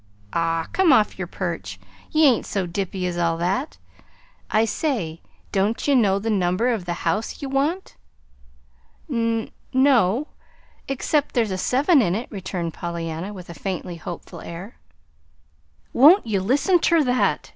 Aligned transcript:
"Aw, 0.33 0.67
come 0.73 0.91
off 0.91 1.19
yer 1.19 1.27
perch! 1.27 1.79
Ye 2.09 2.25
ain't 2.25 2.47
so 2.47 2.65
dippy 2.65 3.05
as 3.05 3.19
all 3.19 3.37
that. 3.37 3.77
I 4.49 4.65
say, 4.65 5.21
don't 5.51 5.87
ye 5.87 5.93
know 5.93 6.17
the 6.17 6.31
number 6.31 6.69
of 6.69 6.85
the 6.85 7.05
house 7.05 7.39
ye 7.39 7.45
want?" 7.45 7.97
"N 9.11 9.51
no, 9.71 10.29
except 10.87 11.35
there's 11.35 11.51
a 11.51 11.57
seven 11.59 12.01
in 12.01 12.15
it," 12.15 12.31
returned 12.31 12.73
Pollyanna, 12.73 13.31
with 13.31 13.47
a 13.47 13.53
faintly 13.53 13.97
hopeful 13.97 14.41
air. 14.41 14.77
"Won't 15.93 16.25
ye 16.25 16.39
listen 16.39 16.79
ter 16.79 17.03
that?" 17.03 17.49